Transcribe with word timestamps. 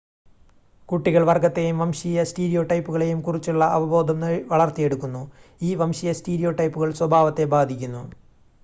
കുട്ടികൾ 0.89 1.23
വർഗ്ഗത്തെയും 1.23 1.81
വംശീയ 1.81 2.23
സ്റ്റീരിയോടൈപ്പുകളെയും 2.23 3.19
കുറിച്ചുള്ള 3.21 3.65
അവബോധം 3.75 4.19
വളർത്തിയെടുക്കുന്നു 4.49 5.23
ഈ 5.61 5.71
വംശീയ 5.75 6.13
സ്റ്റീരിയോടൈപ്പുകൾ 6.13 6.91
സ്വഭാവത്തെ 6.95 7.47
ബാധിക്കുന്നു 7.55 8.03